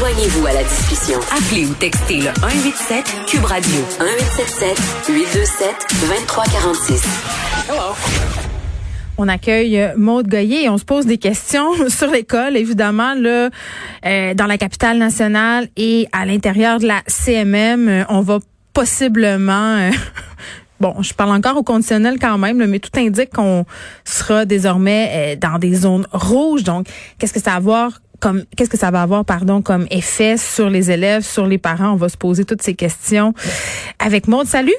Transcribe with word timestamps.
Joignez-vous 0.00 0.46
à 0.46 0.54
la 0.54 0.62
discussion. 0.62 1.18
Appelez 1.30 1.66
ou 1.66 1.74
textez 1.74 2.20
le 2.20 2.32
187 2.40 3.04
Cube 3.26 3.44
Radio 3.44 3.80
1877 4.00 5.12
827 5.14 5.74
2346. 6.08 7.04
Hello. 7.68 7.94
On 9.18 9.28
accueille 9.28 9.78
euh, 9.78 9.92
Maude 9.98 10.26
Goyer 10.26 10.64
et 10.64 10.68
on 10.70 10.78
se 10.78 10.86
pose 10.86 11.04
des 11.04 11.18
questions 11.18 11.74
sur 11.90 12.10
l'école, 12.10 12.56
évidemment, 12.56 13.12
là, 13.12 13.50
euh, 14.06 14.32
dans 14.32 14.46
la 14.46 14.56
capitale 14.56 14.96
nationale 14.96 15.68
et 15.76 16.08
à 16.12 16.24
l'intérieur 16.24 16.78
de 16.78 16.86
la 16.86 17.02
CMM. 17.06 17.86
Euh, 17.86 18.04
on 18.08 18.22
va 18.22 18.38
possiblement... 18.72 19.90
Bon, 20.80 21.02
je 21.02 21.12
parle 21.12 21.32
encore 21.32 21.58
au 21.58 21.62
conditionnel 21.62 22.18
quand 22.18 22.38
même, 22.38 22.64
mais 22.64 22.78
tout 22.78 22.98
indique 22.98 23.34
qu'on 23.34 23.66
sera 24.06 24.46
désormais 24.46 25.36
dans 25.36 25.58
des 25.58 25.74
zones 25.74 26.06
rouges. 26.10 26.64
Donc, 26.64 26.86
qu'est-ce 27.18 27.34
que 27.34 27.40
ça 27.40 27.50
va 27.50 27.56
avoir 27.56 28.00
comme 28.20 28.44
qu'est-ce 28.56 28.70
que 28.70 28.78
ça 28.78 28.90
va 28.90 29.02
avoir 29.02 29.24
pardon 29.24 29.62
comme 29.62 29.86
effet 29.90 30.36
sur 30.36 30.70
les 30.70 30.90
élèves, 30.90 31.22
sur 31.22 31.46
les 31.46 31.58
parents? 31.58 31.92
On 31.92 31.96
va 31.96 32.08
se 32.08 32.16
poser 32.16 32.44
toutes 32.44 32.62
ces 32.62 32.74
questions 32.74 33.34
avec 33.98 34.28
Maude. 34.28 34.46
Salut. 34.46 34.74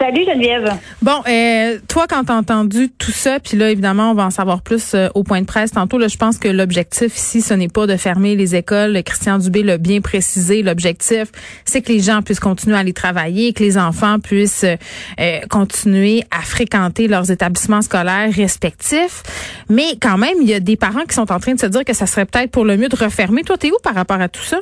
Salut 0.00 0.24
Geneviève. 0.26 0.76
Bon, 1.02 1.22
euh, 1.28 1.78
toi, 1.88 2.06
quand 2.08 2.24
t'as 2.24 2.34
entendu 2.34 2.90
tout 2.98 3.12
ça, 3.12 3.38
puis 3.38 3.56
là, 3.56 3.70
évidemment, 3.70 4.10
on 4.10 4.14
va 4.14 4.24
en 4.24 4.30
savoir 4.30 4.60
plus 4.60 4.92
euh, 4.94 5.08
au 5.14 5.22
point 5.22 5.40
de 5.40 5.46
presse 5.46 5.70
tantôt. 5.70 5.98
Là, 5.98 6.08
je 6.08 6.16
pense 6.16 6.36
que 6.38 6.48
l'objectif 6.48 7.16
ici, 7.16 7.40
ce 7.40 7.54
n'est 7.54 7.68
pas 7.68 7.86
de 7.86 7.96
fermer 7.96 8.34
les 8.34 8.56
écoles. 8.56 9.00
Christian 9.04 9.38
Dubé 9.38 9.62
l'a 9.62 9.78
bien 9.78 10.00
précisé. 10.00 10.62
L'objectif, 10.62 11.28
c'est 11.64 11.80
que 11.80 11.92
les 11.92 12.00
gens 12.00 12.22
puissent 12.22 12.40
continuer 12.40 12.76
à 12.76 12.80
aller 12.80 12.92
travailler, 12.92 13.52
que 13.52 13.62
les 13.62 13.78
enfants 13.78 14.18
puissent 14.18 14.64
euh, 14.64 15.40
continuer 15.48 16.24
à 16.32 16.42
fréquenter 16.42 17.06
leurs 17.06 17.30
établissements 17.30 17.82
scolaires 17.82 18.32
respectifs. 18.32 19.22
Mais 19.68 19.96
quand 20.02 20.18
même, 20.18 20.38
il 20.40 20.48
y 20.48 20.54
a 20.54 20.60
des 20.60 20.76
parents 20.76 21.04
qui 21.08 21.14
sont 21.14 21.30
en 21.30 21.38
train 21.38 21.54
de 21.54 21.60
se 21.60 21.66
dire 21.66 21.84
que 21.84 21.92
ça 21.92 22.06
serait 22.06 22.26
peut-être 22.26 22.50
pour 22.50 22.64
le 22.64 22.76
mieux 22.76 22.88
de 22.88 22.96
refermer. 22.96 23.42
Toi, 23.42 23.56
t'es 23.58 23.70
où 23.70 23.76
par 23.80 23.94
rapport 23.94 24.20
à 24.20 24.28
tout 24.28 24.42
ça? 24.42 24.58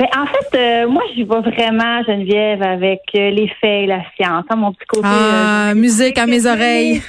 Mais 0.00 0.08
en 0.16 0.26
fait, 0.26 0.58
euh, 0.58 0.88
moi, 0.88 1.02
j'y 1.14 1.22
vais 1.22 1.40
vraiment, 1.40 2.02
Geneviève, 2.02 2.62
avec 2.62 3.02
euh, 3.14 3.30
les 3.30 3.48
faits 3.60 3.84
et 3.84 3.86
la 3.86 4.02
science. 4.16 4.44
Hein, 4.50 4.56
mon 4.56 4.72
petit 4.72 4.86
côté. 4.86 5.06
Ah, 5.06 5.70
euh, 5.70 5.74
musique 5.74 6.18
à 6.18 6.26
mes 6.26 6.46
oreilles. 6.46 7.00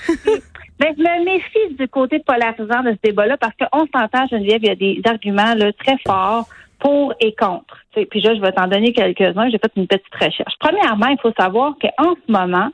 Mais 0.80 0.94
je 0.98 1.02
me 1.02 1.26
méfie 1.26 1.76
du 1.80 1.88
côté 1.88 2.20
polarisant 2.20 2.84
de 2.84 2.92
ce 2.92 3.10
débat-là 3.10 3.38
parce 3.38 3.54
qu'on 3.58 3.88
s'entend, 3.96 4.28
Geneviève, 4.28 4.60
il 4.62 4.68
y 4.68 4.72
a 4.72 4.76
des 4.76 5.02
arguments 5.06 5.56
là, 5.56 5.72
très 5.74 5.96
forts 6.06 6.48
pour 6.80 7.14
et 7.22 7.34
contre. 7.34 7.78
puis 7.94 8.20
là, 8.22 8.36
je 8.36 8.42
vais 8.42 8.52
t'en 8.52 8.68
donner 8.68 8.92
quelques-uns. 8.92 9.50
J'ai 9.50 9.58
fait 9.58 9.72
une 9.78 9.88
petite 9.88 10.14
recherche. 10.14 10.54
Premièrement, 10.60 11.08
il 11.08 11.18
faut 11.22 11.32
savoir 11.40 11.76
qu'en 11.82 12.16
ce 12.16 12.32
moment, 12.32 12.70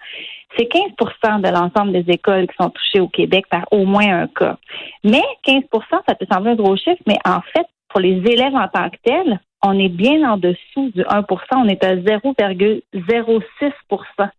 c'est 0.58 0.68
15% 0.70 1.42
de 1.42 1.50
l'ensemble 1.50 1.94
des 1.94 2.12
écoles 2.12 2.48
qui 2.48 2.56
sont 2.60 2.72
touchées 2.72 3.00
au 3.00 3.08
Québec 3.08 3.46
par 3.50 3.66
au 3.72 3.86
moins 3.86 4.24
un 4.24 4.28
cas. 4.28 4.58
Mais 5.04 5.24
15% 5.46 5.64
ça 6.08 6.16
peut 6.16 6.26
sembler 6.32 6.52
un 6.52 6.56
gros 6.56 6.76
chiffre, 6.76 7.02
mais 7.08 7.18
en 7.24 7.42
fait, 7.54 7.68
pour 7.90 8.00
les 8.00 8.18
élèves 8.26 8.56
en 8.56 8.68
tant 8.68 8.90
que 8.90 8.98
tels, 9.04 9.40
on 9.64 9.80
est 9.80 9.90
bien 9.90 10.30
en 10.30 10.38
dessous 10.38 10.92
du 10.96 11.02
1% 11.02 11.40
on 11.56 11.68
est 11.68 11.84
à 11.84 11.96
0,06% 11.96 14.30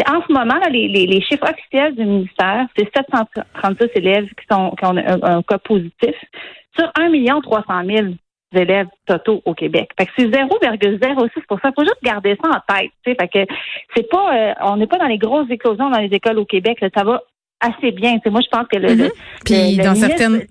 c'est 0.00 0.08
en 0.08 0.22
ce 0.26 0.32
moment, 0.32 0.54
là, 0.54 0.68
les, 0.70 1.20
chiffres 1.22 1.50
officiels 1.50 1.94
du 1.94 2.04
ministère, 2.04 2.66
c'est 2.76 2.88
736 2.96 3.88
élèves 3.96 4.28
qui, 4.28 4.46
sont, 4.50 4.70
qui 4.70 4.86
ont 4.86 4.96
un, 4.96 5.42
cas 5.42 5.58
positif 5.58 6.14
sur 6.78 6.90
1 6.98 7.40
300 7.40 7.64
000 7.84 8.06
élèves 8.54 8.88
totaux 9.06 9.42
au 9.44 9.54
Québec. 9.54 9.90
Fait 9.98 10.06
que 10.06 10.12
c'est 10.16 10.26
0,06% 10.26 11.30
Il 11.36 11.42
faut 11.48 11.82
juste 11.82 12.02
garder 12.02 12.36
ça 12.42 12.48
en 12.48 12.74
tête. 12.74 12.90
Fait 13.04 13.48
c'est 13.94 14.08
pas, 14.08 14.34
euh, 14.34 14.54
on 14.62 14.76
n'est 14.76 14.86
pas 14.86 14.98
dans 14.98 15.06
les 15.06 15.18
grosses 15.18 15.50
éclosions 15.50 15.90
dans 15.90 16.00
les 16.00 16.08
écoles 16.08 16.38
au 16.38 16.44
Québec. 16.44 16.84
ça 16.94 17.04
va 17.04 17.22
assez 17.60 17.92
bien. 17.92 18.18
moi, 18.30 18.40
je 18.40 18.48
pense 18.50 18.66
que 18.72 18.78
le, 18.78 18.88
mm-hmm. 18.88 19.10
Puis 19.44 19.76
dans 19.76 19.94
certaines 19.94 20.42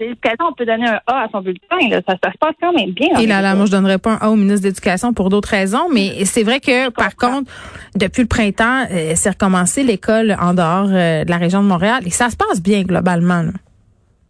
on 0.41 0.53
peut 0.53 0.65
donner 0.65 0.87
un 0.87 0.99
A 1.07 1.23
à 1.23 1.27
son 1.31 1.41
bulletin. 1.41 1.77
Ça, 2.07 2.15
se 2.15 2.37
passe 2.37 2.53
quand 2.61 2.73
même 2.73 2.91
bien. 2.91 3.07
Et 3.19 3.27
là, 3.27 3.41
là, 3.41 3.55
moi, 3.55 3.65
je 3.65 3.71
donnerais 3.71 3.97
pas 3.97 4.11
un 4.13 4.17
A 4.17 4.29
au 4.29 4.35
ministre 4.35 4.61
de 4.61 4.67
l'Éducation 4.67 5.13
pour 5.13 5.29
d'autres 5.29 5.49
raisons, 5.49 5.89
mais 5.93 6.25
c'est 6.25 6.43
vrai 6.43 6.59
que, 6.59 6.89
par 6.89 7.15
contre, 7.15 7.51
depuis 7.95 8.21
le 8.21 8.27
printemps, 8.27 8.85
euh, 8.91 9.13
c'est 9.15 9.29
recommencé 9.29 9.83
l'école 9.83 10.35
en 10.39 10.53
dehors 10.53 10.89
euh, 10.89 11.23
de 11.23 11.29
la 11.29 11.37
région 11.37 11.61
de 11.63 11.67
Montréal 11.67 12.03
et 12.05 12.09
ça 12.11 12.29
se 12.29 12.35
passe 12.35 12.61
bien 12.61 12.83
globalement. 12.83 13.43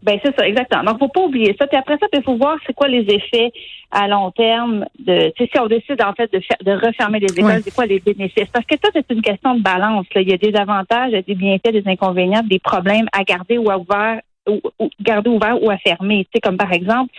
Ben 0.01 0.17
c'est 0.23 0.33
ça, 0.37 0.47
exactement. 0.47 0.83
Donc, 0.83 0.99
faut 0.99 1.09
pas 1.09 1.25
oublier 1.25 1.55
ça. 1.59 1.67
Puis 1.67 1.77
après 1.77 1.97
ça, 1.97 2.07
il 2.13 2.23
faut 2.23 2.37
voir 2.37 2.57
c'est 2.65 2.73
quoi 2.73 2.87
les 2.87 3.01
effets 3.01 3.51
à 3.91 4.07
long 4.07 4.31
terme 4.31 4.85
de 4.97 5.33
si 5.37 5.49
on 5.59 5.67
décide 5.67 6.01
en 6.01 6.13
fait 6.13 6.31
de 6.31 6.39
de 6.61 6.71
refermer 6.71 7.19
les 7.19 7.37
écoles, 7.37 7.61
c'est 7.63 7.73
quoi 7.73 7.85
les 7.85 7.99
bénéfices? 7.99 8.49
Parce 8.53 8.65
que 8.65 8.75
ça, 8.81 8.89
c'est 8.93 9.09
une 9.09 9.21
question 9.21 9.55
de 9.55 9.61
balance. 9.61 10.05
Là. 10.15 10.21
Il 10.21 10.29
y 10.29 10.33
a 10.33 10.37
des 10.37 10.55
avantages, 10.55 11.11
des 11.11 11.35
bienfaits, 11.35 11.71
des 11.71 11.83
inconvénients, 11.85 12.43
des 12.43 12.59
problèmes 12.59 13.07
à 13.11 13.23
garder 13.23 13.57
ou 13.57 13.69
à 13.69 13.77
ouvert 13.77 14.21
ou, 14.47 14.61
garder 15.01 15.29
ouvert 15.29 15.61
ou 15.61 15.69
à 15.69 15.77
fermer. 15.77 16.25
Tu 16.25 16.31
sais, 16.35 16.41
comme 16.41 16.57
par 16.57 16.71
exemple, 16.71 17.13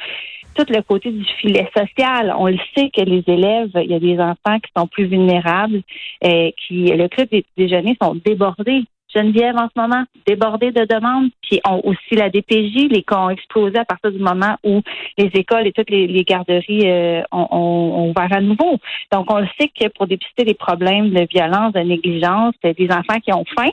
tout 0.55 0.67
le 0.69 0.83
côté 0.83 1.11
du 1.11 1.25
filet 1.41 1.69
social. 1.77 2.35
On 2.37 2.47
le 2.47 2.59
sait 2.75 2.91
que 2.91 3.03
les 3.03 3.23
élèves, 3.27 3.71
il 3.75 3.91
y 3.91 3.95
a 3.95 4.01
des 4.01 4.19
enfants 4.19 4.59
qui 4.59 4.71
sont 4.77 4.87
plus 4.87 5.07
vulnérables, 5.07 5.83
euh, 6.25 6.51
qui 6.57 6.87
le 6.87 7.09
club 7.09 7.29
des 7.31 7.45
déjeuners 7.57 7.97
sont 8.01 8.15
débordés. 8.25 8.83
Geneviève 9.15 9.57
en 9.57 9.69
ce 9.75 9.81
moment, 9.81 10.05
débordée 10.27 10.71
de 10.71 10.85
demandes, 10.85 11.31
puis 11.43 11.61
ont 11.69 11.81
aussi 11.85 12.15
la 12.15 12.31
DPJ, 12.31 12.89
les 12.91 13.03
cas 13.03 13.19
ont 13.19 13.31
explosé 13.31 13.79
à 13.79 13.85
partir 13.85 14.13
du 14.13 14.19
moment 14.19 14.57
où 14.65 14.83
les 15.19 15.31
écoles 15.35 15.67
et 15.67 15.73
toutes 15.73 15.91
les, 15.91 16.25
garderies 16.25 16.89
euh, 16.89 17.23
ont, 17.33 17.49
ont, 17.51 18.11
ouvert 18.11 18.33
à 18.33 18.41
nouveau. 18.41 18.79
Donc, 19.13 19.33
on 19.33 19.41
le 19.41 19.49
sait 19.59 19.69
que 19.69 19.89
pour 19.89 20.07
dépister 20.07 20.45
les 20.45 20.55
problèmes 20.55 21.11
de 21.11 21.27
violence, 21.31 21.73
de 21.73 21.81
négligence, 21.81 22.55
des 22.63 22.89
enfants 22.91 23.21
qui 23.21 23.33
ont 23.33 23.45
faim, 23.57 23.71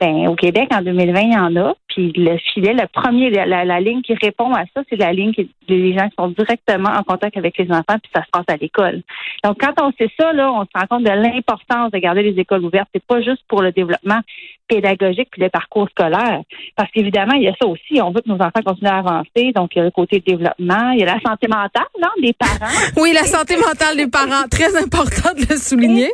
ben, 0.00 0.28
au 0.28 0.36
Québec, 0.36 0.68
en 0.72 0.82
2020, 0.82 1.20
il 1.20 1.32
y 1.32 1.36
en 1.36 1.56
a. 1.56 1.74
Puis 1.88 2.12
le 2.14 2.38
filet, 2.38 2.72
le 2.72 2.86
premier, 2.86 3.30
la, 3.30 3.80
ligne 3.80 4.02
qui 4.02 4.14
répond 4.14 4.54
à 4.54 4.62
ça, 4.74 4.82
c'est 4.88 4.96
la 4.96 5.12
ligne 5.12 5.32
qui 5.32 5.50
les 5.68 5.92
gens 5.92 6.08
qui 6.08 6.14
sont 6.16 6.28
directement 6.28 6.90
en 6.90 7.02
contact 7.02 7.36
avec 7.36 7.58
les 7.58 7.70
enfants, 7.70 7.98
puis 8.00 8.10
ça 8.14 8.22
se 8.22 8.30
passe 8.30 8.44
à 8.48 8.56
l'école. 8.56 9.02
Donc, 9.44 9.58
quand 9.60 9.74
on 9.82 9.92
sait 9.98 10.10
ça, 10.18 10.32
là, 10.32 10.52
on 10.52 10.62
se 10.62 10.70
rend 10.74 10.86
compte 10.88 11.04
de 11.04 11.10
l'importance 11.10 11.90
de 11.90 11.98
garder 11.98 12.22
les 12.22 12.40
écoles 12.40 12.64
ouvertes. 12.64 12.88
C'est 12.94 13.04
pas 13.04 13.20
juste 13.20 13.42
pour 13.48 13.60
le 13.60 13.72
développement 13.72 14.20
pédagogique 14.68 15.28
puis 15.32 15.42
le 15.42 15.50
parcours 15.50 15.88
scolaire. 15.90 16.42
Parce 16.76 16.90
qu'évidemment, 16.92 17.34
il 17.34 17.42
y 17.42 17.48
a 17.48 17.54
ça 17.60 17.66
aussi. 17.66 18.00
On 18.00 18.10
veut 18.10 18.20
que 18.20 18.28
nos 18.28 18.36
enfants 18.36 18.62
continuent 18.64 18.90
à 18.90 18.98
avancer. 18.98 19.52
Donc, 19.54 19.74
il 19.74 19.78
y 19.78 19.80
a 19.80 19.84
le 19.84 19.90
côté 19.90 20.22
développement. 20.24 20.92
Il 20.92 21.00
y 21.00 21.02
a 21.02 21.06
la 21.06 21.20
santé 21.20 21.48
mentale, 21.48 21.88
non, 22.00 22.08
des 22.22 22.34
parents. 22.34 22.72
oui, 22.98 23.12
la 23.12 23.24
santé 23.24 23.56
mentale 23.56 23.96
des 23.96 24.08
parents. 24.08 24.46
Très 24.48 24.76
important 24.80 25.30
de 25.34 25.46
le 25.50 25.56
souligner 25.56 26.10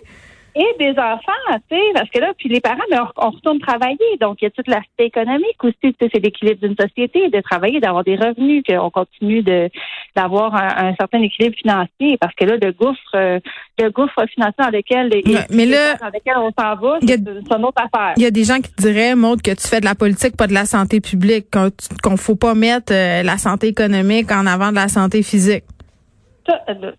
et 0.55 0.67
des 0.79 0.91
enfants, 0.93 1.59
tu 1.69 1.77
sais, 1.77 1.83
parce 1.95 2.09
que 2.11 2.21
là, 2.21 2.33
puis 2.39 2.49
les 2.49 2.61
parents, 2.61 2.79
ben, 2.91 3.09
on, 3.17 3.31
retourne 3.31 3.59
travailler. 3.59 4.17
Donc, 4.21 4.39
il 4.41 4.45
y 4.45 4.47
a 4.47 4.51
tout 4.51 4.63
l'aspect 4.67 5.07
économique 5.07 5.63
aussi, 5.63 5.75
tu 5.83 5.95
sais, 6.01 6.11
c'est 6.13 6.21
l'équilibre 6.21 6.61
d'une 6.61 6.77
société, 6.77 7.29
de 7.29 7.41
travailler, 7.41 7.81
d'avoir 7.81 8.05
des 8.05 8.17
revenus, 8.17 8.63
qu'on 8.67 8.91
continue 8.91 9.43
de 9.43 9.69
d'avoir 10.15 10.55
un, 10.55 10.95
certain 10.95 11.21
équilibre 11.23 11.57
financier, 11.57 12.17
parce 12.21 12.35
que 12.37 12.45
là, 12.45 12.57
le 12.63 12.71
gouffre, 12.71 13.01
euh, 13.17 13.41
le 13.81 13.91
gouffre 13.91 14.25
financier 14.33 14.55
dans 14.59 14.71
lequel, 14.71 15.11
mais 15.51 15.67
là, 15.67 15.97
dans 15.97 16.07
lequel 16.07 16.35
on 16.37 16.51
s'en 16.57 16.77
va, 16.77 16.99
c'est 17.03 17.19
une 17.19 17.65
autre 17.65 17.83
affaire. 17.83 18.15
Il 18.17 18.23
y 18.23 18.27
a 18.27 18.31
des 18.31 18.45
gens 18.45 18.61
qui 18.61 18.71
diraient, 18.79 19.17
Maud, 19.17 19.43
que 19.43 19.51
tu 19.51 19.67
fais 19.67 19.81
de 19.81 19.85
la 19.85 19.97
politique, 19.97 20.37
pas 20.37 20.47
de 20.47 20.55
la 20.55 20.67
santé 20.67 21.01
publique, 21.01 21.47
qu'on 21.51 22.11
ne 22.11 22.17
faut 22.17 22.37
pas 22.37 22.55
mettre 22.55 22.93
euh, 22.93 23.23
la 23.25 23.39
santé 23.39 23.69
économique 23.69 24.31
en 24.31 24.47
avant 24.47 24.71
de 24.71 24.77
la 24.77 24.89
santé 24.89 25.23
physique. 25.23 25.65
Euh, 26.49 26.93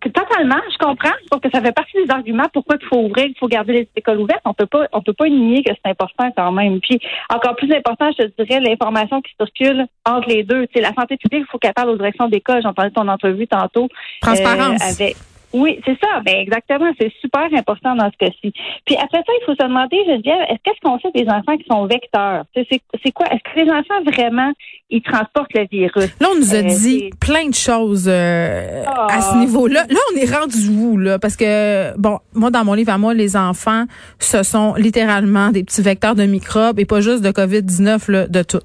totalement, 0.00 0.60
je 0.70 0.78
comprends. 0.78 1.14
Sauf 1.30 1.40
que 1.40 1.50
ça 1.50 1.60
fait 1.60 1.72
partie 1.72 1.96
des 2.04 2.10
arguments 2.10 2.46
pourquoi 2.52 2.76
il 2.80 2.86
faut 2.86 2.98
ouvrir, 2.98 3.26
il 3.26 3.36
faut 3.38 3.48
garder 3.48 3.72
les 3.72 3.88
écoles 3.96 4.20
ouvertes. 4.20 4.42
On 4.44 4.54
peut 4.54 4.66
pas, 4.66 4.86
on 4.92 5.02
peut 5.02 5.12
pas 5.12 5.28
nier 5.28 5.62
que 5.62 5.72
c'est 5.72 5.90
important 5.90 6.30
quand 6.36 6.52
même. 6.52 6.80
Puis 6.80 7.00
encore 7.32 7.56
plus 7.56 7.72
important, 7.72 8.10
je 8.18 8.26
te 8.26 8.42
dirais 8.42 8.60
l'information 8.60 9.20
qui 9.20 9.32
circule 9.36 9.86
entre 10.04 10.28
les 10.28 10.42
deux. 10.44 10.66
C'est 10.74 10.80
la 10.80 10.92
santé 10.94 11.16
publique, 11.16 11.44
il 11.46 11.50
faut 11.50 11.58
qu'elle 11.58 11.74
parle 11.74 11.90
aux 11.90 11.96
directions 11.96 12.28
d'école. 12.28 12.62
J'en 12.62 12.74
parlais 12.74 12.90
de 12.90 12.94
ton 12.94 13.08
entrevue 13.08 13.46
tantôt. 13.46 13.88
Transparence. 14.20 15.00
Euh, 15.00 15.10
oui, 15.52 15.80
c'est 15.84 15.98
ça. 16.00 16.20
Ben 16.24 16.36
exactement. 16.36 16.90
C'est 17.00 17.12
super 17.20 17.48
important 17.52 17.94
dans 17.94 18.10
ce 18.10 18.16
cas-ci. 18.16 18.52
Puis 18.86 18.96
après 18.96 19.18
ça, 19.18 19.32
il 19.40 19.44
faut 19.44 19.54
se 19.54 19.66
demander, 19.66 19.96
je 20.06 20.20
dis, 20.22 20.28
est-ce 20.28 20.58
qu'est-ce 20.64 20.80
qu'on 20.82 20.98
sait 20.98 21.10
des 21.14 21.28
enfants 21.28 21.56
qui 21.56 21.64
sont 21.70 21.86
vecteurs? 21.86 22.44
C'est 22.54 23.12
quoi? 23.12 23.26
Est-ce 23.26 23.42
que 23.52 23.60
les 23.60 23.70
enfants 23.70 24.02
vraiment 24.04 24.52
ils 24.90 25.02
transportent 25.02 25.54
le 25.54 25.66
virus? 25.70 26.10
Là, 26.20 26.28
on 26.32 26.38
nous 26.38 26.54
a 26.54 26.58
euh, 26.58 26.62
dit 26.62 27.10
plein 27.20 27.48
de 27.48 27.54
choses 27.54 28.08
euh, 28.08 28.84
à 28.86 29.20
ce 29.20 29.34
ah. 29.34 29.38
niveau-là. 29.38 29.84
Là, 29.88 29.98
on 30.12 30.16
est 30.16 30.34
rendu 30.34 30.68
où 30.68 30.98
là? 30.98 31.18
Parce 31.18 31.36
que 31.36 31.96
bon, 31.98 32.18
moi 32.34 32.50
dans 32.50 32.64
mon 32.64 32.74
livre 32.74 32.92
à 32.92 32.98
moi, 32.98 33.14
les 33.14 33.36
enfants, 33.36 33.84
ce 34.18 34.42
sont 34.42 34.74
littéralement 34.74 35.50
des 35.50 35.64
petits 35.64 35.82
vecteurs 35.82 36.14
de 36.14 36.24
microbes 36.24 36.78
et 36.78 36.84
pas 36.84 37.00
juste 37.00 37.22
de 37.22 37.30
Covid 37.30 37.62
19 37.62 38.08
là, 38.08 38.26
de 38.26 38.42
tout. 38.42 38.60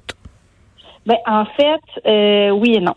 Ben 1.08 1.16
en 1.26 1.46
fait, 1.46 2.06
euh, 2.06 2.50
oui 2.50 2.74
et 2.74 2.80
non. 2.80 2.94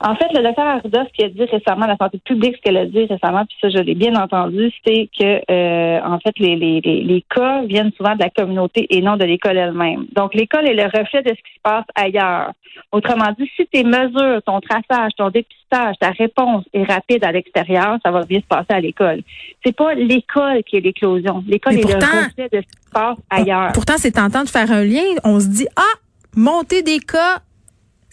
En 0.00 0.16
fait, 0.16 0.26
le 0.34 0.42
docteur 0.42 0.66
Arruda, 0.66 1.04
ce 1.04 1.12
qu'il 1.12 1.24
a 1.24 1.28
dit 1.28 1.44
récemment, 1.44 1.86
la 1.86 1.96
santé 1.96 2.18
publique, 2.18 2.56
ce 2.56 2.62
qu'elle 2.62 2.76
a 2.76 2.84
dit 2.84 3.06
récemment, 3.06 3.44
puis 3.46 3.56
ça, 3.60 3.68
je 3.68 3.78
l'ai 3.78 3.94
bien 3.94 4.16
entendu, 4.16 4.72
c'est 4.84 5.08
que, 5.16 5.40
euh, 5.48 6.00
en 6.04 6.18
fait, 6.18 6.36
les, 6.40 6.56
les, 6.56 6.80
les, 6.80 7.24
cas 7.32 7.62
viennent 7.62 7.92
souvent 7.96 8.14
de 8.16 8.18
la 8.18 8.28
communauté 8.28 8.88
et 8.90 9.00
non 9.00 9.16
de 9.16 9.24
l'école 9.24 9.56
elle-même. 9.56 10.06
Donc, 10.16 10.34
l'école 10.34 10.66
est 10.68 10.74
le 10.74 10.82
reflet 10.82 11.22
de 11.22 11.28
ce 11.28 11.34
qui 11.34 11.54
se 11.54 11.60
passe 11.62 11.84
ailleurs. 11.94 12.50
Autrement 12.90 13.30
dit, 13.38 13.48
si 13.54 13.66
tes 13.66 13.84
mesures, 13.84 14.42
ton 14.44 14.60
traçage, 14.60 15.12
ton 15.16 15.30
dépistage, 15.30 15.94
ta 16.00 16.10
réponse 16.10 16.64
est 16.74 16.82
rapide 16.82 17.24
à 17.24 17.30
l'extérieur, 17.30 17.98
ça 18.04 18.10
va 18.10 18.24
bien 18.24 18.40
se 18.40 18.46
passer 18.46 18.72
à 18.72 18.80
l'école. 18.80 19.22
C'est 19.64 19.76
pas 19.76 19.94
l'école 19.94 20.64
qui 20.64 20.78
est 20.78 20.80
l'éclosion. 20.80 21.44
L'école 21.46 21.74
est 21.74 21.88
le 21.88 21.94
reflet 21.94 22.48
de 22.52 22.58
ce 22.58 22.66
qui 22.66 22.84
se 22.84 22.90
passe 22.92 23.16
ailleurs. 23.30 23.70
Pourtant, 23.72 23.94
c'est 23.96 24.10
tentant 24.10 24.42
de 24.42 24.48
faire 24.48 24.72
un 24.72 24.84
lien. 24.84 25.04
On 25.22 25.38
se 25.38 25.46
dit, 25.46 25.68
ah, 25.76 26.00
monter 26.36 26.82
des 26.82 27.00
cas 27.00 27.40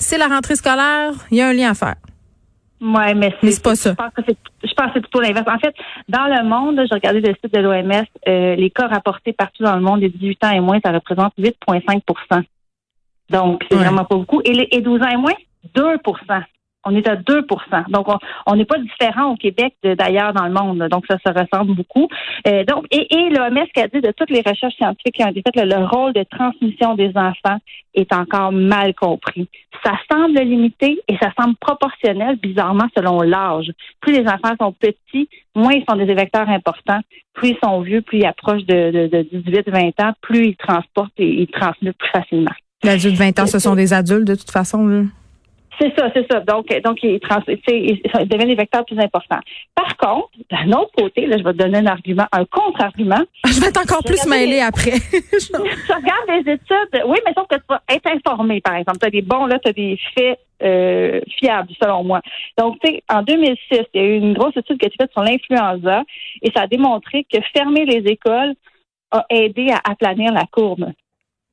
c'est 0.02 0.18
la 0.18 0.28
rentrée 0.28 0.56
scolaire, 0.56 1.14
il 1.30 1.38
y 1.38 1.42
a 1.42 1.48
un 1.48 1.54
lien 1.54 1.72
à 1.72 1.74
faire. 1.74 1.96
Oui, 2.82 3.14
mais 3.16 3.36
c'est 3.44 3.62
pas 3.62 3.76
ça. 3.76 3.92
Je 3.92 3.96
pense 3.96 4.14
que 4.14 4.22
c'est, 4.28 4.38
je 4.64 4.74
pense 4.74 4.88
que 4.88 4.94
c'est 4.96 5.02
plutôt 5.02 5.22
l'inverse. 5.22 5.48
En 5.48 5.60
fait, 5.60 5.76
dans 6.10 6.26
le 6.26 6.44
monde, 6.44 6.82
j'ai 6.90 6.96
regardé 6.96 7.22
le 7.22 7.36
site 7.36 7.54
de 7.54 7.60
l'OMS, 7.60 8.06
euh, 8.28 8.56
les 8.56 8.72
cas 8.72 8.88
rapportés 8.88 9.34
partout 9.34 9.64
dans 9.64 9.76
le 9.76 9.82
monde 9.82 10.00
des 10.00 10.10
18 10.10 10.44
ans 10.44 10.50
et 10.50 10.60
moins, 10.60 10.80
ça 10.84 10.92
représente 10.92 11.34
8,5% 11.38 12.44
Donc, 13.30 13.64
c'est 13.70 13.78
vraiment 13.78 14.04
pas 14.06 14.16
beaucoup. 14.16 14.42
Et, 14.44 14.54
les, 14.54 14.68
et 14.72 14.82
12 14.82 15.02
ans 15.04 15.10
et 15.10 15.18
moins, 15.18 15.36
2 15.76 15.98
on 16.84 16.96
est 16.96 17.08
à 17.08 17.16
2% 17.16 17.90
Donc, 17.90 18.08
on 18.46 18.56
n'est 18.56 18.66
pas 18.66 18.80
différent 18.80 19.32
au 19.32 19.36
Québec 19.36 19.76
d'ailleurs 19.84 20.34
dans 20.34 20.46
le 20.46 20.54
monde. 20.54 20.88
Donc, 20.90 21.06
ça 21.10 21.18
se 21.26 21.32
ressemble 21.32 21.76
beaucoup. 21.76 22.08
Euh, 22.48 22.64
donc, 22.66 22.86
et, 22.92 23.08
et 23.14 23.30
l'OMS 23.30 23.68
qui 23.74 23.82
a 23.82 23.88
dit 23.88 24.02
de 24.02 24.12
toutes 24.12 24.32
les 24.32 24.42
recherches 24.42 24.76
scientifiques 24.76 25.16
qui 25.16 25.24
ont 25.24 25.30
été 25.30 25.42
faites, 25.46 25.64
le, 25.64 25.86
rôle 25.86 26.14
de 26.14 26.24
transmission 26.24 26.96
des 26.96 27.12
enfants 27.16 27.58
est 27.94 28.12
encore 28.14 28.52
mal 28.52 28.94
compris. 28.96 29.48
Ça 29.84 29.94
semble 30.12 30.40
limité 30.40 31.00
et 31.08 31.18
ça 31.18 31.32
semble 31.40 31.56
proportionnel, 31.58 32.38
bizarrement, 32.38 32.88
selon 32.96 33.22
l'âge. 33.22 33.72
Plus 34.00 34.14
les 34.14 34.28
enfants 34.28 34.56
sont 34.60 34.72
petits, 34.74 35.30
moins 35.56 35.74
ils 35.74 35.84
sont 35.88 35.98
des 35.98 36.14
vecteurs 36.14 36.50
importants. 36.50 37.02
Plus 37.34 37.50
ils 37.50 37.58
sont 37.64 37.82
vieux, 37.82 38.02
plus 38.02 38.20
ils 38.20 38.26
approchent 38.26 38.66
de, 38.66 39.08
de, 39.08 39.28
18-20 39.34 40.04
ans, 40.04 40.14
plus 40.22 40.48
ils 40.48 40.56
transportent 40.56 41.14
et 41.18 41.42
ils 41.42 41.48
transmettent 41.48 41.98
plus 41.98 42.10
facilement. 42.10 42.52
L'adulte 42.84 43.16
20 43.16 43.40
ans, 43.40 43.46
ce 43.46 43.60
sont 43.60 43.76
des 43.76 43.94
adultes 43.94 44.28
de 44.28 44.36
toute 44.36 44.52
façon. 44.52 44.88
Là. 44.88 45.04
C'est 45.80 45.94
ça, 45.98 46.10
c'est 46.14 46.26
ça. 46.32 46.40
Donc, 46.42 46.68
donc 46.84 47.02
ils, 47.04 47.20
trans, 47.20 47.42
ils 47.48 48.02
deviennent 48.28 48.50
des 48.50 48.56
vecteurs 48.56 48.86
plus 48.86 49.00
importants. 49.00 49.40
Par 49.76 49.98
contre, 49.98 50.30
d'un 50.50 50.72
autre 50.78 50.92
côté, 50.98 51.26
là, 51.26 51.38
je 51.38 51.44
vais 51.44 51.54
te 51.54 51.58
donner 51.58 51.80
un 51.80 51.88
argument, 51.88 52.26
un 52.32 52.46
contre-argument. 52.46 53.22
Je 53.46 53.60
vais 53.60 53.68
être 53.68 53.82
encore 53.82 54.04
plus 54.04 54.26
mêlée 54.26 54.60
après. 54.60 54.92
je 55.12 55.94
regarde 55.94 56.46
les 56.46 56.54
études. 56.54 57.04
Oui, 57.06 57.18
mais 57.26 57.34
sauf 57.34 57.48
que 57.48 57.56
tu 57.56 57.64
vas 57.70 57.82
être 57.90 58.08
informé, 58.08 58.62
par 58.62 58.76
exemple. 58.76 59.00
Tu 59.00 59.08
as 59.08 59.10
des 59.10 59.22
bons, 59.22 59.46
là, 59.46 59.60
tu 59.60 59.70
as 59.70 59.74
des 59.74 60.00
faits 60.16 60.40
euh, 60.64 61.22
fiables, 61.40 61.72
selon 61.82 62.04
moi. 62.04 62.22
Donc, 62.58 62.78
tu 62.84 62.92
sais, 62.92 63.04
en 63.10 63.24
2006, 63.24 63.58
il 63.72 63.86
y 63.94 64.00
a 64.00 64.08
eu 64.08 64.18
une 64.18 64.34
grosse 64.34 64.56
étude 64.58 64.78
qui 64.78 64.86
a 64.86 64.88
été 64.88 64.96
faite 65.00 65.12
sur 65.12 65.24
l'influenza 65.24 66.04
et 66.42 66.52
ça 66.52 66.64
a 66.64 66.68
démontré 66.68 67.26
que 67.32 67.40
fermer 67.54 67.86
les 67.86 68.10
écoles 68.12 68.54
a 69.12 69.26
aidé 69.30 69.72
à 69.72 69.92
aplanir 69.92 70.32
la 70.32 70.46
courbe. 70.52 70.92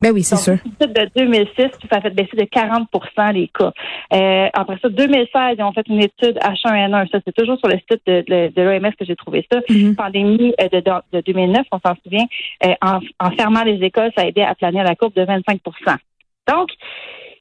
Ben 0.00 0.12
oui, 0.12 0.22
c'est 0.22 0.36
sûr. 0.36 0.58
De 0.80 1.10
2006, 1.16 1.70
ça 1.90 1.96
a 1.96 2.00
fait 2.00 2.10
baisser 2.10 2.36
de 2.36 2.44
40% 2.44 3.32
les 3.32 3.48
cas. 3.48 3.72
Euh, 4.12 4.48
après 4.52 4.78
ça, 4.80 4.88
2016, 4.88 5.56
ils 5.58 5.62
ont 5.62 5.72
fait 5.72 5.86
une 5.88 6.00
étude 6.00 6.38
H1N1. 6.38 7.10
Ça, 7.10 7.18
c'est 7.26 7.34
toujours 7.34 7.58
sur 7.58 7.68
le 7.68 7.78
site 7.78 8.00
de, 8.06 8.22
de, 8.28 8.62
l'OMS 8.62 8.92
que 8.92 9.04
j'ai 9.04 9.16
trouvé 9.16 9.44
ça. 9.50 9.58
Mm-hmm. 9.58 9.96
Pandémie 9.96 10.54
euh, 10.60 10.68
de, 10.68 11.18
de, 11.18 11.20
2009, 11.20 11.66
on 11.72 11.80
s'en 11.84 11.96
souvient. 12.04 12.26
Euh, 12.64 12.74
en, 12.80 13.00
en, 13.18 13.30
fermant 13.32 13.64
les 13.64 13.84
écoles, 13.84 14.12
ça 14.16 14.22
a 14.22 14.26
aidé 14.26 14.42
à 14.42 14.54
planer 14.54 14.84
la 14.84 14.94
courbe 14.94 15.14
de 15.14 15.22
25% 15.22 15.58
Donc, 16.46 16.68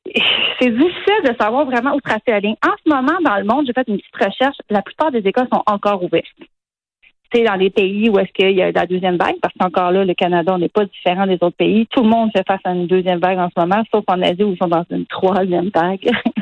c'est 0.59 0.71
difficile 0.71 1.23
de 1.25 1.35
savoir 1.39 1.65
vraiment 1.65 1.93
où 1.93 2.01
tracer 2.01 2.21
la 2.31 2.39
ligne. 2.39 2.55
En 2.65 2.73
ce 2.83 2.89
moment, 2.89 3.19
dans 3.23 3.37
le 3.37 3.43
monde, 3.43 3.67
j'ai 3.67 3.73
fait 3.73 3.87
une 3.87 3.97
petite 3.97 4.15
recherche. 4.15 4.57
La 4.71 4.81
plupart 4.81 5.11
des 5.11 5.19
écoles 5.19 5.47
sont 5.53 5.63
encore 5.67 6.03
ouvertes 6.03 6.25
dans 7.33 7.55
les 7.55 7.69
pays 7.69 8.09
où 8.09 8.17
est-ce 8.19 8.31
qu'il 8.31 8.51
y 8.51 8.61
a 8.61 8.71
la 8.71 8.85
deuxième 8.85 9.17
vague, 9.17 9.35
parce 9.41 9.53
qu'encore 9.59 9.91
là, 9.91 10.05
le 10.05 10.13
Canada, 10.13 10.57
n'est 10.57 10.69
pas 10.69 10.85
différent 10.85 11.27
des 11.27 11.35
autres 11.35 11.57
pays. 11.57 11.87
Tout 11.87 12.03
le 12.03 12.09
monde 12.09 12.31
fait 12.35 12.45
face 12.47 12.61
à 12.63 12.71
une 12.71 12.87
deuxième 12.87 13.19
vague 13.19 13.39
en 13.39 13.49
ce 13.49 13.59
moment, 13.59 13.83
sauf 13.93 14.03
en 14.07 14.21
Asie 14.21 14.43
où 14.43 14.53
ils 14.53 14.57
sont 14.57 14.67
dans 14.67 14.85
une 14.89 15.05
troisième 15.05 15.69
vague. 15.73 16.09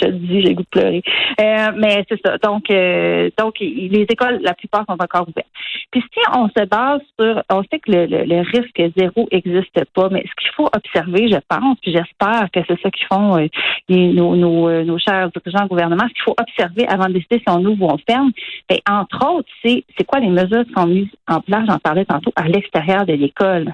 je 0.00 0.06
le 0.06 0.18
dis, 0.18 0.42
j'ai 0.42 0.54
goût 0.54 0.62
de 0.62 0.68
pleurer. 0.68 1.02
Euh, 1.40 1.68
mais 1.76 2.04
c'est 2.08 2.20
ça. 2.24 2.38
Donc, 2.38 2.70
euh, 2.70 3.30
donc 3.38 3.54
les 3.60 4.06
écoles, 4.08 4.40
la 4.42 4.54
plupart 4.54 4.84
sont 4.88 5.00
encore 5.00 5.28
ouvertes. 5.28 5.48
Puis 5.90 6.02
si 6.12 6.20
on 6.36 6.48
se 6.48 6.64
base 6.66 7.00
sur, 7.18 7.42
on 7.50 7.62
sait 7.64 7.78
que 7.80 7.90
le, 7.90 8.06
le, 8.06 8.40
risque 8.40 8.82
zéro 8.96 9.28
n'existe 9.32 9.84
pas, 9.94 10.08
mais 10.10 10.22
ce 10.22 10.42
qu'il 10.42 10.50
faut 10.54 10.68
observer, 10.74 11.28
je 11.28 11.38
pense, 11.48 11.78
puis 11.80 11.92
j'espère 11.92 12.48
que 12.52 12.60
c'est 12.68 12.80
ça 12.80 12.90
qu'ils 12.90 13.06
font 13.06 13.38
euh, 13.38 13.46
nos, 13.88 14.36
nos, 14.36 14.84
nos 14.84 14.98
chers 14.98 15.30
dirigeants 15.30 15.66
gouvernement, 15.66 16.04
ce 16.08 16.14
qu'il 16.14 16.22
faut 16.24 16.36
observer 16.38 16.86
avant 16.88 17.06
de 17.06 17.14
décider 17.14 17.38
si 17.38 17.44
on 17.48 17.64
ouvre 17.64 17.84
ou 17.84 17.92
on 17.92 17.98
ferme, 17.98 18.30
ben, 18.68 18.78
entre 18.88 19.28
autres, 19.28 19.48
c'est 19.64 19.84
c'est 19.96 20.04
quoi 20.04 20.20
les 20.20 20.28
mesures 20.28 20.64
qui 20.64 20.72
sont 20.76 20.86
mises 20.86 21.08
en 21.28 21.40
place, 21.40 21.64
j'en 21.68 21.78
parlais 21.78 22.04
tantôt, 22.04 22.32
à 22.36 22.48
l'extérieur 22.48 23.04
de 23.04 23.12
l'école. 23.12 23.72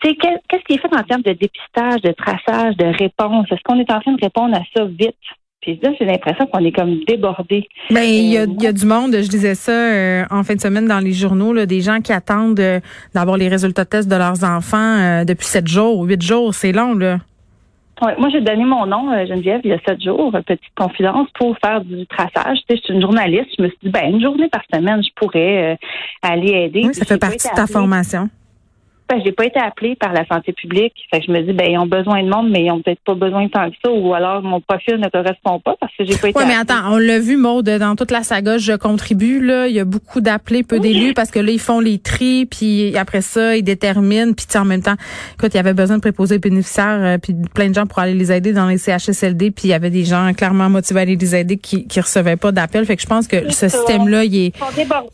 Qu'est-ce 0.00 0.64
qui 0.64 0.74
est 0.74 0.78
fait 0.78 0.94
en 0.94 1.02
termes 1.02 1.22
de 1.22 1.32
dépistage, 1.32 2.02
de 2.02 2.12
traçage, 2.12 2.76
de 2.76 2.86
réponse? 2.86 3.46
Est-ce 3.50 3.62
qu'on 3.64 3.80
est 3.80 3.90
en 3.90 4.00
train 4.00 4.12
de 4.12 4.22
répondre 4.22 4.56
à 4.56 4.62
ça 4.74 4.84
vite? 4.84 5.16
Puis 5.60 5.78
là, 5.82 5.90
j'ai 5.98 6.04
l'impression 6.04 6.46
qu'on 6.46 6.64
est 6.64 6.72
comme 6.72 7.00
débordé. 7.06 7.68
Ben, 7.90 8.02
il 8.02 8.28
y, 8.30 8.38
a, 8.38 8.44
y 8.44 8.66
a 8.66 8.72
du 8.72 8.86
monde, 8.86 9.12
je 9.12 9.28
disais 9.28 9.56
ça 9.56 9.72
euh, 9.72 10.24
en 10.30 10.44
fin 10.44 10.54
de 10.54 10.60
semaine 10.60 10.86
dans 10.86 11.00
les 11.00 11.12
journaux, 11.12 11.52
là, 11.52 11.66
des 11.66 11.80
gens 11.80 12.00
qui 12.00 12.12
attendent 12.12 12.60
euh, 12.60 12.78
d'avoir 13.12 13.36
les 13.36 13.48
résultats 13.48 13.84
de 13.84 13.88
tests 13.88 14.08
de 14.08 14.14
leurs 14.14 14.44
enfants 14.44 14.78
euh, 14.78 15.24
depuis 15.24 15.46
sept 15.46 15.66
jours, 15.66 16.04
huit 16.04 16.22
jours, 16.22 16.54
c'est 16.54 16.70
long, 16.72 16.94
là. 16.94 17.18
Ouais, 18.00 18.14
moi, 18.16 18.28
j'ai 18.30 18.40
donné 18.40 18.64
mon 18.64 18.86
nom, 18.86 19.10
Geneviève, 19.26 19.60
il 19.64 19.70
y 19.70 19.72
a 19.72 19.80
sept 19.84 20.00
jours, 20.00 20.30
petite 20.46 20.60
confidence, 20.76 21.26
pour 21.36 21.56
faire 21.58 21.80
du 21.80 22.06
traçage. 22.06 22.58
Tu 22.58 22.76
sais, 22.76 22.76
je 22.76 22.82
suis 22.84 22.94
une 22.94 23.00
journaliste. 23.00 23.48
Je 23.58 23.64
me 23.64 23.68
suis 23.68 23.78
dit, 23.82 23.90
ben, 23.90 24.14
une 24.14 24.22
journée 24.22 24.48
par 24.48 24.62
semaine, 24.72 25.02
je 25.02 25.10
pourrais 25.16 25.76
aller 26.22 26.52
aider. 26.52 26.82
Oui, 26.86 26.94
ça 26.94 27.04
fait 27.04 27.18
partie 27.18 27.48
de 27.48 27.54
ta 27.56 27.66
formation. 27.66 28.28
Ben, 29.08 29.22
j'ai 29.24 29.32
pas 29.32 29.46
été 29.46 29.58
appelée 29.58 29.96
par 29.96 30.12
la 30.12 30.26
santé 30.26 30.52
publique. 30.52 30.92
Fait 31.10 31.20
que 31.20 31.26
je 31.26 31.32
me 31.32 31.40
dis, 31.40 31.54
ben, 31.54 31.70
ils 31.70 31.78
ont 31.78 31.86
besoin 31.86 32.22
de 32.22 32.28
monde, 32.28 32.50
mais 32.50 32.64
ils 32.64 32.70
ont 32.70 32.82
peut-être 32.82 33.00
pas 33.06 33.14
besoin 33.14 33.46
de 33.46 33.50
tant 33.50 33.70
que 33.70 33.76
ça, 33.82 33.90
ou 33.90 34.12
alors 34.12 34.42
mon 34.42 34.60
profil 34.60 34.96
ne 34.96 35.08
correspond 35.08 35.60
pas 35.60 35.76
parce 35.80 35.94
que 35.96 36.04
j'ai 36.04 36.16
pas 36.18 36.28
été. 36.28 36.38
Oui, 36.38 36.44
mais 36.46 36.56
attends, 36.56 36.92
on 36.92 36.98
l'a 36.98 37.18
vu, 37.18 37.38
Maude, 37.38 37.70
dans 37.70 37.96
toute 37.96 38.10
la 38.10 38.22
saga, 38.22 38.58
je 38.58 38.74
contribue, 38.74 39.40
là. 39.40 39.66
Il 39.66 39.74
y 39.74 39.80
a 39.80 39.86
beaucoup 39.86 40.20
d'appelés, 40.20 40.62
peu 40.62 40.78
d'élus, 40.78 41.14
parce 41.14 41.30
que 41.30 41.38
là, 41.38 41.50
ils 41.50 41.58
font 41.58 41.80
les 41.80 41.98
tris, 41.98 42.44
puis 42.44 42.94
après 42.98 43.22
ça, 43.22 43.56
ils 43.56 43.62
déterminent, 43.62 44.34
puis 44.34 44.46
en 44.58 44.66
même 44.66 44.82
temps, 44.82 44.96
écoute, 45.38 45.54
il 45.54 45.56
y 45.56 45.60
avait 45.60 45.74
besoin 45.74 45.96
de 45.96 46.02
préposer 46.02 46.38
bénéficiaires, 46.38 47.00
euh, 47.00 47.18
puis 47.18 47.34
plein 47.54 47.70
de 47.70 47.74
gens 47.74 47.86
pour 47.86 48.00
aller 48.00 48.14
les 48.14 48.30
aider 48.30 48.52
dans 48.52 48.66
les 48.66 48.76
CHSLD, 48.76 49.52
puis 49.52 49.68
il 49.68 49.70
y 49.70 49.74
avait 49.74 49.90
des 49.90 50.04
gens 50.04 50.32
clairement 50.34 50.68
motivés 50.68 51.00
à 51.00 51.02
aller 51.04 51.16
les 51.16 51.34
aider 51.34 51.56
qui, 51.56 51.86
qui 51.86 52.00
recevaient 52.00 52.36
pas 52.36 52.52
d'appel. 52.52 52.84
Fait 52.84 52.96
que 52.96 53.02
je 53.02 53.06
pense 53.06 53.26
que 53.26 53.50
ce 53.52 53.68
système-là, 53.68 54.24
il 54.24 54.36
est, 54.36 54.52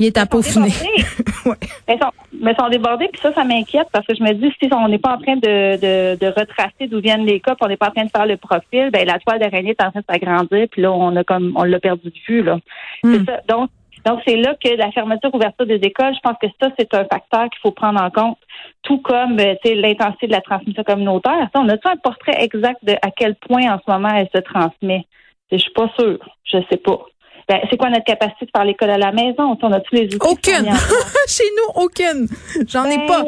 il 0.00 0.06
est 0.06 0.18
à 0.18 0.26
peaufiner. 0.26 0.72
ouais. 1.46 1.56
mais, 1.86 1.98
sont, 1.98 2.10
mais 2.40 2.54
sont 2.56 2.68
débordés, 2.68 3.08
puis 3.12 3.20
ça, 3.22 3.32
ça 3.32 3.44
m'inquiète 3.44 3.83
parce 3.92 4.06
que 4.06 4.14
je 4.14 4.22
me 4.22 4.32
dis, 4.32 4.52
si 4.62 4.68
on 4.72 4.88
n'est 4.88 4.98
pas 4.98 5.14
en 5.14 5.18
train 5.18 5.36
de, 5.36 5.76
de, 5.76 6.18
de 6.18 6.26
retracer 6.26 6.86
d'où 6.88 7.00
viennent 7.00 7.26
les 7.26 7.40
cas, 7.40 7.54
puis 7.54 7.64
on 7.64 7.68
n'est 7.68 7.76
pas 7.76 7.88
en 7.88 7.92
train 7.92 8.04
de 8.04 8.10
faire 8.10 8.26
le 8.26 8.36
profil, 8.36 8.90
ben 8.90 9.06
la 9.06 9.18
toile 9.18 9.38
d'araignée 9.38 9.70
est 9.70 9.82
en 9.82 9.90
train 9.90 10.00
de 10.00 10.06
s'agrandir, 10.08 10.66
puis 10.70 10.82
là, 10.82 10.92
on 10.92 11.14
a 11.16 11.24
comme 11.24 11.52
on 11.56 11.64
l'a 11.64 11.80
perdu 11.80 12.08
de 12.08 12.18
vue. 12.26 12.42
Là. 12.42 12.58
C'est 13.02 13.20
hmm. 13.20 13.26
ça. 13.26 13.40
Donc, 13.48 13.70
donc, 14.04 14.20
c'est 14.26 14.36
là 14.36 14.54
que 14.62 14.68
la 14.76 14.92
fermeture, 14.92 15.34
ouverture 15.34 15.66
des 15.66 15.76
écoles, 15.76 16.14
je 16.14 16.20
pense 16.20 16.36
que 16.40 16.46
ça, 16.60 16.68
c'est 16.78 16.92
un 16.94 17.06
facteur 17.06 17.44
qu'il 17.44 17.60
faut 17.62 17.70
prendre 17.70 18.02
en 18.02 18.10
compte, 18.10 18.38
tout 18.82 18.98
comme 18.98 19.38
euh, 19.40 19.54
l'intensité 19.64 20.26
de 20.26 20.32
la 20.32 20.42
transmission 20.42 20.82
communautaire. 20.84 21.48
on 21.54 21.68
a-tu 21.68 21.88
un 21.88 21.96
portrait 21.96 22.36
exact 22.44 22.84
de 22.84 22.92
à 23.00 23.10
quel 23.10 23.34
point 23.36 23.72
en 23.72 23.78
ce 23.78 23.90
moment 23.90 24.10
elle 24.14 24.28
se 24.34 24.40
transmet? 24.40 25.06
Je 25.50 25.56
suis 25.56 25.72
pas 25.72 25.90
sûre. 25.98 26.18
Je 26.44 26.58
sais 26.70 26.76
pas. 26.76 27.00
Ben, 27.48 27.60
c'est 27.70 27.76
quoi 27.76 27.90
notre 27.90 28.04
capacité 28.04 28.46
de 28.46 28.50
faire 28.54 28.64
l'école 28.64 28.90
à 28.90 28.98
la 28.98 29.12
maison? 29.12 29.56
On 29.60 29.72
a 29.72 29.80
tous 29.80 29.94
les 29.94 30.06
outils. 30.06 30.18
Aucune. 30.20 30.70
Chez 31.28 31.44
nous, 31.56 31.82
aucune. 31.82 32.28
J'en 32.66 32.84
ai 32.86 33.06
pas. 33.06 33.24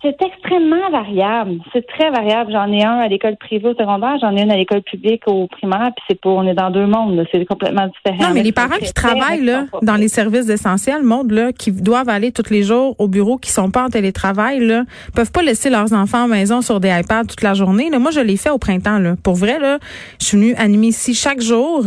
C'est 0.00 0.16
extrêmement 0.22 0.90
variable. 0.92 1.58
C'est 1.72 1.84
très 1.86 2.10
variable. 2.10 2.52
J'en 2.52 2.70
ai 2.72 2.84
un 2.84 2.98
à 2.98 3.08
l'école 3.08 3.36
privée 3.36 3.68
au 3.68 3.74
secondaire, 3.74 4.16
j'en 4.20 4.36
ai 4.36 4.42
une 4.42 4.50
à 4.52 4.56
l'école 4.56 4.82
publique 4.82 5.22
au 5.26 5.48
primaire, 5.48 5.90
puis 5.96 6.04
c'est 6.08 6.20
pas, 6.20 6.30
on 6.30 6.46
est 6.46 6.54
dans 6.54 6.70
deux 6.70 6.86
mondes. 6.86 7.26
C'est 7.32 7.44
complètement 7.44 7.88
différent. 7.88 8.28
Non, 8.28 8.34
mais 8.34 8.44
les 8.44 8.52
parents 8.52 8.76
qui 8.76 8.92
travaillent 8.92 9.44
là 9.44 9.64
dans 9.82 9.96
les 9.96 10.06
services 10.06 10.48
essentiels, 10.48 11.02
monde 11.02 11.32
là, 11.32 11.52
qui 11.52 11.72
doivent 11.72 12.08
aller 12.08 12.30
tous 12.30 12.50
les 12.50 12.62
jours 12.62 12.94
au 12.98 13.08
bureau, 13.08 13.38
qui 13.38 13.50
sont 13.50 13.70
pas 13.72 13.86
en 13.86 13.88
télétravail, 13.88 14.60
là, 14.60 14.84
peuvent 15.14 15.32
pas 15.32 15.42
laisser 15.42 15.68
leurs 15.68 15.92
enfants 15.92 16.24
à 16.24 16.28
la 16.28 16.34
maison 16.34 16.60
sur 16.60 16.78
des 16.78 16.90
iPads 16.90 17.24
toute 17.24 17.42
la 17.42 17.54
journée. 17.54 17.90
Là, 17.90 17.98
moi, 17.98 18.12
je 18.12 18.20
l'ai 18.20 18.36
fait 18.36 18.50
au 18.50 18.58
printemps. 18.58 18.98
Là. 19.00 19.16
Pour 19.24 19.34
vrai, 19.34 19.58
là, 19.58 19.78
je 20.20 20.26
suis 20.26 20.38
venue 20.38 20.54
animer 20.54 20.88
ici 20.88 21.12
chaque 21.12 21.40
jour 21.40 21.84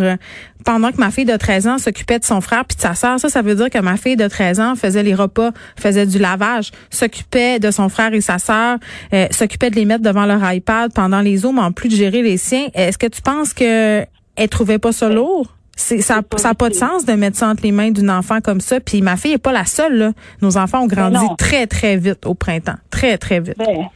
pendant 0.64 0.92
que 0.92 0.98
ma 0.98 1.12
fille 1.12 1.26
de 1.26 1.36
13 1.36 1.68
ans 1.68 1.78
s'occupait 1.78 2.20
de 2.20 2.24
son 2.24 2.42
frère 2.42 2.66
puis 2.66 2.76
de 2.76 2.82
sa 2.82 2.96
sœur, 2.96 3.20
ça, 3.20 3.30
ça 3.30 3.42
veut 3.42 3.56
dire 3.56 3.70
que 3.70 3.80
ma 3.80 3.98
fille 3.98 4.16
de 4.16 4.28
13 4.28 4.60
ans 4.60 4.76
faisait 4.76 5.04
les 5.04 5.16
repas, 5.16 5.52
faisait 5.78 6.06
du 6.06 6.20
lavage, 6.20 6.72
s'occupait 6.90 7.60
de 7.60 7.72
son 7.72 7.90
frère 7.90 8.14
et 8.14 8.22
sa 8.22 8.40
sœur, 8.40 8.78
euh, 9.14 9.28
s'occupait 9.32 9.70
de 9.70 9.76
les 9.76 9.86
mettre 9.86 10.04
devant 10.04 10.26
leur 10.26 10.52
iPad 10.52 10.92
pendant 10.94 11.22
les 11.22 11.38
zooms 11.38 11.60
en 11.60 11.72
plus 11.72 11.90
de 11.90 11.96
gérer 11.96 12.22
les 12.22 12.38
siens. 12.38 12.68
Est-ce 12.74 12.98
que 12.98 13.08
tu 13.08 13.22
penses 13.22 13.54
que 13.54 14.06
elle 14.36 14.50
trouvait 14.50 14.80
pas 14.80 14.92
ça 14.92 15.10
lourd? 15.10 15.56
Ça 15.82 16.16
n'a 16.16 16.54
pas 16.54 16.70
de 16.70 16.74
sens 16.74 17.06
de 17.06 17.14
mettre 17.14 17.38
ça 17.38 17.50
entre 17.50 17.64
les 17.64 17.72
mains 17.72 17.92
d'une 17.92 18.10
enfant 18.10 18.40
comme 18.42 18.62
ça. 18.62 18.80
Puis 18.80 19.02
ma 19.02 19.18
fille 19.18 19.34
est 19.34 19.44
pas 19.44 19.52
la 19.52 19.66
seule. 19.66 19.98
Là. 19.98 20.12
Nos 20.42 20.58
enfants 20.58 20.84
ont 20.84 20.88
grandi 20.88 21.26
très, 21.38 21.68
très 21.68 21.98
vite 21.98 22.26
au 22.26 22.34
printemps. 22.34 22.78
Très, 22.90 23.18
très 23.18 23.40
vite. 23.40 23.58
Ben, 23.58 23.90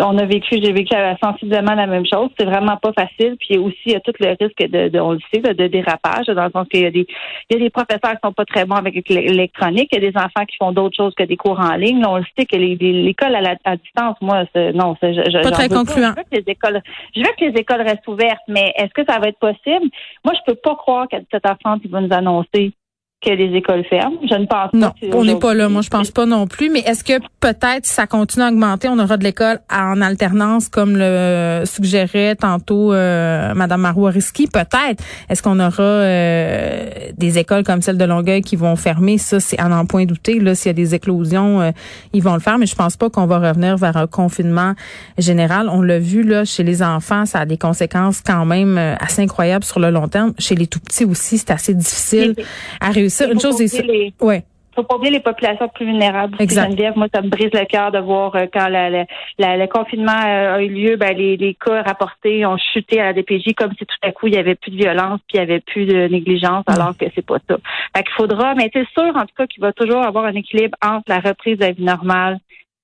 on 0.00 0.18
a 0.18 0.24
vécu, 0.26 0.58
j'ai 0.62 0.72
vécu 0.72 0.94
sensiblement 1.22 1.74
la 1.74 1.86
même 1.86 2.04
chose. 2.06 2.30
C'est 2.38 2.46
vraiment 2.46 2.76
pas 2.76 2.92
facile. 2.92 3.36
Puis 3.40 3.58
aussi, 3.58 3.78
il 3.86 3.92
y 3.92 3.96
a 3.96 4.00
tout 4.00 4.12
le 4.18 4.36
risque 4.38 4.70
de, 4.70 4.88
de 4.88 5.00
on 5.00 5.12
le 5.12 5.18
sait, 5.32 5.40
de, 5.40 5.66
dérapage, 5.66 6.26
dans 6.26 6.44
le 6.44 6.50
sens 6.50 6.66
qu'il 6.68 6.82
y 6.82 6.86
a 6.86 6.90
des 6.90 7.06
il 7.48 7.56
y 7.56 7.60
a 7.60 7.64
des 7.64 7.70
professeurs 7.70 8.12
qui 8.12 8.18
sont 8.22 8.32
pas 8.32 8.44
très 8.44 8.64
bons 8.64 8.76
avec 8.76 9.08
l'électronique. 9.08 9.88
Il 9.92 10.02
y 10.02 10.06
a 10.06 10.10
des 10.10 10.16
enfants 10.16 10.44
qui 10.46 10.56
font 10.58 10.72
d'autres 10.72 10.96
choses 10.96 11.14
que 11.14 11.24
des 11.24 11.36
cours 11.36 11.58
en 11.58 11.74
ligne. 11.74 12.04
on 12.06 12.18
le 12.18 12.24
sait 12.38 12.46
que 12.46 12.56
l'école 12.56 13.34
à, 13.34 13.40
la, 13.40 13.56
à 13.64 13.76
distance, 13.76 14.16
moi, 14.20 14.44
non, 14.74 14.96
je, 15.02 15.08
je, 15.08 15.42
pas 15.42 15.50
très 15.50 15.68
concluant. 15.68 16.12
Je 16.16 16.20
veux, 16.20 16.24
que 16.30 16.36
les 16.36 16.52
écoles, 16.52 16.82
je 17.14 17.20
veux 17.20 17.32
que 17.38 17.44
les 17.44 17.60
écoles 17.60 17.82
restent 17.82 18.06
ouvertes, 18.08 18.42
mais 18.48 18.72
est-ce 18.76 18.92
que 18.94 19.04
ça 19.08 19.18
va 19.18 19.28
être 19.28 19.38
possible? 19.38 19.90
Moi, 20.24 20.34
je 20.34 20.52
peux 20.52 20.58
pas 20.58 20.74
croire 20.76 21.08
qu'à 21.08 21.18
cette 21.30 21.46
enfant, 21.46 21.78
il 21.82 21.90
va 21.90 22.00
nous 22.00 22.12
annoncer 22.12 22.72
que 23.22 23.30
les 23.30 23.54
écoles 23.54 23.84
ferment. 23.84 24.16
Je 24.22 24.34
ne 24.34 24.46
pense 24.46 24.70
pas. 24.70 24.78
Non, 24.78 24.92
on 25.12 25.24
n'est 25.24 25.38
pas 25.38 25.52
là. 25.52 25.68
Moi, 25.68 25.82
je 25.82 25.90
pense 25.90 26.10
pas 26.10 26.24
non 26.24 26.46
plus. 26.46 26.70
Mais 26.70 26.80
est-ce 26.80 27.04
que 27.04 27.20
peut-être 27.40 27.84
si 27.84 27.92
ça 27.92 28.06
continue 28.06 28.44
à 28.44 28.48
augmenter, 28.48 28.88
on 28.88 28.98
aura 28.98 29.18
de 29.18 29.24
l'école 29.24 29.60
en 29.70 30.00
alternance, 30.00 30.68
comme 30.68 30.96
le 30.96 31.64
suggérait 31.66 32.34
tantôt 32.36 32.92
euh, 32.92 33.52
Madame? 33.54 33.92
Peut-être. 33.92 35.04
Est-ce 35.28 35.42
qu'on 35.42 35.60
aura 35.60 35.82
euh, 35.82 36.90
des 37.16 37.38
écoles 37.38 37.62
comme 37.62 37.82
celle 37.82 37.98
de 37.98 38.04
Longueuil 38.04 38.40
qui 38.40 38.56
vont 38.56 38.76
fermer? 38.76 39.18
Ça, 39.18 39.38
c'est 39.38 39.58
à 39.58 39.68
n'en 39.68 39.84
point 39.84 40.06
douter. 40.06 40.38
Là, 40.38 40.54
s'il 40.54 40.68
y 40.68 40.70
a 40.70 40.74
des 40.74 40.94
éclosions, 40.94 41.60
euh, 41.60 41.70
ils 42.14 42.22
vont 42.22 42.34
le 42.34 42.40
faire. 42.40 42.58
Mais 42.58 42.66
je 42.66 42.74
pense 42.74 42.96
pas 42.96 43.10
qu'on 43.10 43.26
va 43.26 43.38
revenir 43.38 43.76
vers 43.76 43.98
un 43.98 44.06
confinement 44.06 44.72
général. 45.18 45.68
On 45.70 45.82
l'a 45.82 45.98
vu 45.98 46.22
là 46.22 46.44
chez 46.44 46.62
les 46.62 46.82
enfants, 46.82 47.26
ça 47.26 47.40
a 47.40 47.46
des 47.46 47.58
conséquences 47.58 48.22
quand 48.24 48.46
même 48.46 48.78
euh, 48.78 48.94
assez 48.98 49.22
incroyables 49.22 49.64
sur 49.64 49.80
le 49.80 49.90
long 49.90 50.08
terme. 50.08 50.32
Chez 50.38 50.54
les 50.54 50.66
tout 50.66 50.80
petits 50.80 51.04
aussi, 51.04 51.36
c'est 51.36 51.50
assez 51.50 51.74
difficile 51.74 52.34
à 52.80 52.90
réussir 52.90 53.09
une 53.20 53.40
chose 53.40 53.60
est 53.60 53.82
les... 53.82 54.12
ouais 54.20 54.44
faut 54.80 54.82
pas 54.84 54.96
oublier 54.96 55.12
les 55.12 55.20
populations 55.20 55.68
plus 55.68 55.86
vulnérables. 55.86 56.36
Geneviève, 56.38 56.96
moi, 56.96 57.08
ça 57.12 57.22
me 57.22 57.28
brise 57.28 57.50
le 57.52 57.64
cœur 57.66 57.92
de 57.92 57.98
voir 57.98 58.34
euh, 58.36 58.46
quand 58.52 58.68
le 58.68 59.66
confinement 59.66 60.12
euh, 60.12 60.56
a 60.56 60.62
eu 60.62 60.68
lieu, 60.68 60.96
ben, 60.96 61.16
les, 61.16 61.36
les, 61.36 61.54
cas 61.54 61.82
rapportés 61.82 62.46
ont 62.46 62.56
chuté 62.72 63.00
à 63.00 63.06
la 63.06 63.12
DPJ 63.12 63.54
comme 63.56 63.72
si 63.78 63.86
tout 63.86 63.96
à 64.02 64.12
coup 64.12 64.28
il 64.28 64.34
y 64.34 64.38
avait 64.38 64.54
plus 64.54 64.70
de 64.70 64.76
violence 64.76 65.20
puis 65.28 65.36
il 65.36 65.38
y 65.38 65.42
avait 65.42 65.60
plus 65.60 65.86
de 65.86 66.08
négligence, 66.08 66.64
alors 66.66 66.96
que 66.96 67.06
c'est 67.14 67.24
pas 67.24 67.38
ça. 67.48 67.56
Fait 67.96 68.02
qu'il 68.04 68.14
faudra, 68.14 68.54
mais 68.54 68.70
c'est 68.72 68.86
sûr 68.96 69.14
en 69.16 69.22
tout 69.22 69.34
cas 69.36 69.46
qu'il 69.46 69.60
va 69.60 69.72
toujours 69.72 70.02
avoir 70.02 70.24
un 70.24 70.34
équilibre 70.34 70.76
entre 70.84 71.04
la 71.08 71.18
reprise 71.18 71.58
de 71.58 71.64
la 71.64 71.72
vie 71.72 71.84
normale 71.84 72.38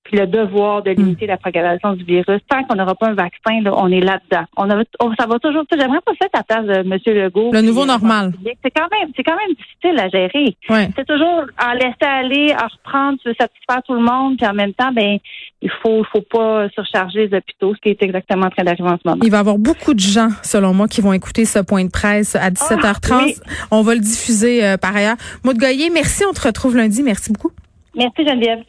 puis 0.07 0.19
le 0.19 0.27
devoir 0.27 0.83
de 0.83 0.91
limiter 0.91 1.27
la 1.27 1.37
propagation 1.37 1.95
du 1.95 2.05
virus. 2.05 2.41
Tant 2.49 2.63
qu'on 2.65 2.77
n'aura 2.77 2.95
pas 2.95 3.09
un 3.09 3.15
vaccin, 3.15 3.61
là, 3.63 3.73
on 3.77 3.91
est 3.91 4.01
là-dedans. 4.01 4.45
On, 4.57 4.69
ça 5.17 5.27
va 5.27 5.39
toujours. 5.39 5.65
J'aimerais 5.71 6.01
pas 6.01 6.13
faire 6.15 6.29
à 6.33 6.43
place 6.45 6.65
de 6.65 6.75
M. 6.75 6.99
Legault. 7.07 7.51
Le 7.53 7.61
nouveau 7.61 7.85
normal. 7.85 8.33
C'est 8.63 8.71
quand 8.71 8.89
même, 8.93 9.11
c'est 9.17 9.25
quand 9.25 9.37
même 9.37 9.55
difficile 9.57 9.99
à 9.99 10.09
gérer. 10.09 10.57
C'est 10.97 11.07
toujours 11.07 11.45
en 11.61 11.73
laisser 11.73 11.97
aller, 12.03 12.53
à 12.53 12.69
reprendre, 12.69 13.19
tu 13.21 13.29
veux 13.29 13.35
satisfaire 13.39 13.83
tout 13.85 13.95
le 13.95 14.01
monde, 14.01 14.37
puis 14.37 14.47
en 14.47 14.55
même 14.55 14.73
temps, 14.75 14.93
ben, 14.93 15.19
il 15.63 15.71
faut, 15.83 16.05
faut 16.13 16.23
pas 16.23 16.69
surcharger 16.71 17.27
les 17.27 17.37
hôpitaux, 17.37 17.75
ce 17.75 17.81
qui 17.81 17.89
est 17.89 18.03
exactement 18.03 18.47
en 18.47 18.51
train 18.51 18.65
d'arriver 18.65 18.89
en 18.89 18.99
ce 19.03 19.09
moment. 19.09 19.21
Il 19.25 19.31
va 19.31 19.39
y 19.39 19.41
avoir 19.41 19.59
beaucoup 19.59 19.95
de 19.95 20.01
gens, 20.01 20.29
selon 20.43 20.73
moi, 20.73 20.87
qui 20.87 21.01
vont 21.01 21.13
écouter 21.13 21.45
ce 21.45 21.59
point 21.59 21.85
de 21.85 21.91
presse 21.91 22.37
à 22.37 22.51
17h30. 22.51 23.41
Ah, 23.41 23.67
on 23.71 23.83
va 23.83 23.95
le 23.95 24.01
diffuser 24.01 24.65
euh, 24.65 24.77
par 24.77 24.95
ailleurs. 24.95 25.17
Maud 25.45 25.59
Goyer, 25.59 25.91
merci. 25.91 26.25
On 26.29 26.33
te 26.33 26.43
retrouve 26.47 26.77
lundi. 26.77 27.03
Merci 27.03 27.33
beaucoup. 27.33 27.51
Merci 27.95 28.27
Geneviève. 28.27 28.63